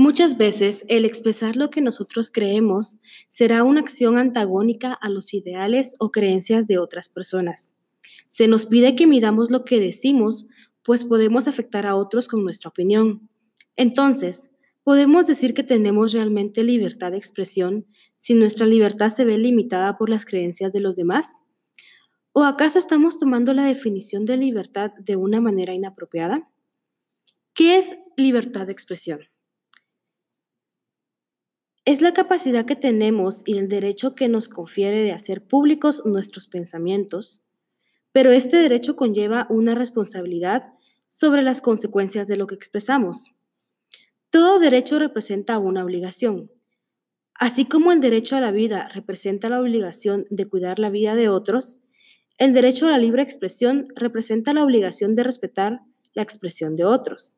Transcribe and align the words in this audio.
Muchas 0.00 0.38
veces 0.38 0.84
el 0.86 1.04
expresar 1.04 1.56
lo 1.56 1.70
que 1.70 1.80
nosotros 1.80 2.30
creemos 2.30 3.00
será 3.26 3.64
una 3.64 3.80
acción 3.80 4.16
antagónica 4.16 4.92
a 4.92 5.08
los 5.08 5.34
ideales 5.34 5.96
o 5.98 6.12
creencias 6.12 6.68
de 6.68 6.78
otras 6.78 7.08
personas. 7.08 7.74
Se 8.28 8.46
nos 8.46 8.64
pide 8.66 8.94
que 8.94 9.08
midamos 9.08 9.50
lo 9.50 9.64
que 9.64 9.80
decimos, 9.80 10.46
pues 10.84 11.04
podemos 11.04 11.48
afectar 11.48 11.84
a 11.84 11.96
otros 11.96 12.28
con 12.28 12.44
nuestra 12.44 12.70
opinión. 12.70 13.28
Entonces, 13.74 14.52
¿podemos 14.84 15.26
decir 15.26 15.52
que 15.52 15.64
tenemos 15.64 16.12
realmente 16.12 16.62
libertad 16.62 17.10
de 17.10 17.18
expresión 17.18 17.84
si 18.18 18.34
nuestra 18.34 18.66
libertad 18.66 19.08
se 19.08 19.24
ve 19.24 19.36
limitada 19.36 19.98
por 19.98 20.10
las 20.10 20.26
creencias 20.26 20.72
de 20.72 20.78
los 20.78 20.94
demás? 20.94 21.34
¿O 22.30 22.44
acaso 22.44 22.78
estamos 22.78 23.18
tomando 23.18 23.52
la 23.52 23.64
definición 23.64 24.26
de 24.26 24.36
libertad 24.36 24.92
de 25.00 25.16
una 25.16 25.40
manera 25.40 25.74
inapropiada? 25.74 26.48
¿Qué 27.52 27.76
es 27.76 27.96
libertad 28.16 28.66
de 28.66 28.72
expresión? 28.72 29.22
Es 31.88 32.02
la 32.02 32.12
capacidad 32.12 32.66
que 32.66 32.76
tenemos 32.76 33.40
y 33.46 33.56
el 33.56 33.66
derecho 33.66 34.14
que 34.14 34.28
nos 34.28 34.50
confiere 34.50 35.02
de 35.02 35.12
hacer 35.12 35.46
públicos 35.46 36.02
nuestros 36.04 36.46
pensamientos, 36.46 37.42
pero 38.12 38.30
este 38.30 38.58
derecho 38.58 38.94
conlleva 38.94 39.46
una 39.48 39.74
responsabilidad 39.74 40.74
sobre 41.08 41.40
las 41.40 41.62
consecuencias 41.62 42.28
de 42.28 42.36
lo 42.36 42.46
que 42.46 42.56
expresamos. 42.56 43.30
Todo 44.28 44.58
derecho 44.58 44.98
representa 44.98 45.56
una 45.56 45.82
obligación. 45.82 46.50
Así 47.32 47.64
como 47.64 47.90
el 47.90 48.02
derecho 48.02 48.36
a 48.36 48.42
la 48.42 48.52
vida 48.52 48.86
representa 48.92 49.48
la 49.48 49.58
obligación 49.58 50.26
de 50.28 50.44
cuidar 50.44 50.78
la 50.78 50.90
vida 50.90 51.16
de 51.16 51.30
otros, 51.30 51.80
el 52.36 52.52
derecho 52.52 52.86
a 52.86 52.90
la 52.90 52.98
libre 52.98 53.22
expresión 53.22 53.88
representa 53.96 54.52
la 54.52 54.62
obligación 54.62 55.14
de 55.14 55.22
respetar 55.22 55.80
la 56.12 56.20
expresión 56.20 56.76
de 56.76 56.84
otros. 56.84 57.32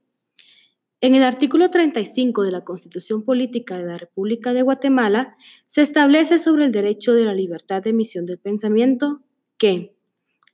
En 1.02 1.14
el 1.14 1.22
artículo 1.22 1.70
35 1.70 2.42
de 2.42 2.50
la 2.50 2.62
Constitución 2.62 3.24
Política 3.24 3.78
de 3.78 3.84
la 3.84 3.96
República 3.96 4.52
de 4.52 4.60
Guatemala 4.60 5.34
se 5.66 5.80
establece 5.80 6.38
sobre 6.38 6.66
el 6.66 6.72
derecho 6.72 7.14
de 7.14 7.24
la 7.24 7.32
libertad 7.32 7.82
de 7.82 7.90
emisión 7.90 8.26
del 8.26 8.38
pensamiento 8.38 9.22
que 9.56 9.96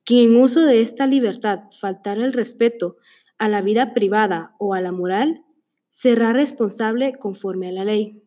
quien 0.04 0.34
en 0.34 0.36
uso 0.36 0.60
de 0.60 0.82
esta 0.82 1.08
libertad 1.08 1.62
faltar 1.80 2.18
el 2.18 2.32
respeto 2.32 2.96
a 3.38 3.48
la 3.48 3.60
vida 3.60 3.92
privada 3.92 4.54
o 4.60 4.74
a 4.74 4.80
la 4.80 4.92
moral 4.92 5.44
será 5.88 6.32
responsable 6.32 7.14
conforme 7.18 7.68
a 7.68 7.72
la 7.72 7.84
ley. 7.84 8.22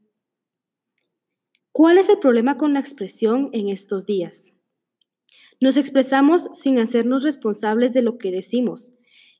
¿Cuál 1.71 1.97
es 1.97 2.09
el 2.09 2.17
problema 2.17 2.57
con 2.57 2.73
la 2.73 2.81
expresión 2.81 3.49
en 3.53 3.69
estos 3.69 4.05
días? 4.05 4.53
Nos 5.61 5.77
expresamos 5.77 6.49
sin 6.51 6.79
hacernos 6.79 7.23
responsables 7.23 7.93
de 7.93 8.01
lo 8.01 8.17
que 8.17 8.31
decimos 8.31 8.91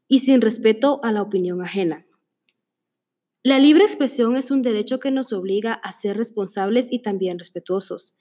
y 0.08 0.20
sin 0.20 0.40
respeto 0.40 1.02
a 1.04 1.12
la 1.12 1.22
opinión 1.22 1.62
ajena. 1.62 2.06
La 3.42 3.58
libre 3.58 3.86
expresión 3.86 4.36
es 4.36 4.52
un 4.52 4.62
derecho 4.62 5.00
que 5.00 5.12
nos 5.12 5.32
obliga 5.32 5.74
a 5.74 5.94
ser 5.94 6.18
responsables 6.18 6.92
y 6.92 7.02
también 7.02 7.40
respetuosos. 7.40 8.18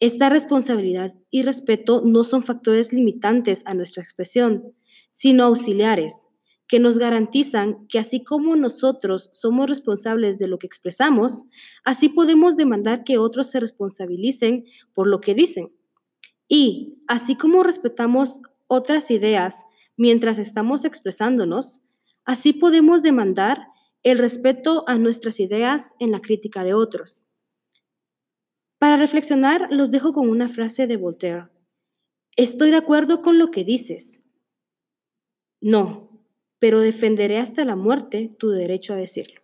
Esta 0.00 0.30
responsabilidad 0.30 1.12
y 1.30 1.42
respeto 1.42 2.00
no 2.02 2.24
son 2.24 2.40
factores 2.40 2.90
limitantes 2.90 3.60
a 3.66 3.74
nuestra 3.74 4.02
expresión, 4.02 4.72
sino 5.10 5.44
auxiliares, 5.44 6.30
que 6.66 6.80
nos 6.80 6.98
garantizan 6.98 7.86
que 7.88 7.98
así 7.98 8.24
como 8.24 8.56
nosotros 8.56 9.28
somos 9.34 9.68
responsables 9.68 10.38
de 10.38 10.48
lo 10.48 10.58
que 10.58 10.66
expresamos, 10.66 11.44
así 11.84 12.08
podemos 12.08 12.56
demandar 12.56 13.04
que 13.04 13.18
otros 13.18 13.50
se 13.50 13.60
responsabilicen 13.60 14.64
por 14.94 15.08
lo 15.08 15.20
que 15.20 15.34
dicen. 15.34 15.72
Y 16.48 17.02
así 17.06 17.36
como 17.36 17.62
respetamos 17.64 18.40
otras 18.66 19.10
ideas 19.10 19.66
mientras 19.98 20.38
estamos 20.38 20.86
expresándonos, 20.86 21.82
así 22.24 22.54
podemos 22.54 23.02
demandar 23.02 23.68
el 24.04 24.18
respeto 24.18 24.84
a 24.86 24.96
nuestras 24.98 25.40
ideas 25.40 25.94
en 25.98 26.12
la 26.12 26.20
crítica 26.20 26.62
de 26.62 26.74
otros. 26.74 27.24
Para 28.78 28.98
reflexionar, 28.98 29.68
los 29.70 29.90
dejo 29.90 30.12
con 30.12 30.28
una 30.28 30.48
frase 30.48 30.86
de 30.86 30.98
Voltaire. 30.98 31.48
Estoy 32.36 32.70
de 32.70 32.76
acuerdo 32.76 33.22
con 33.22 33.38
lo 33.38 33.50
que 33.50 33.64
dices. 33.64 34.20
No, 35.60 36.22
pero 36.58 36.80
defenderé 36.80 37.38
hasta 37.38 37.64
la 37.64 37.76
muerte 37.76 38.34
tu 38.38 38.50
derecho 38.50 38.92
a 38.92 38.96
decirlo. 38.96 39.43